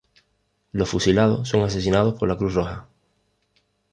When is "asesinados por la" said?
1.61-2.35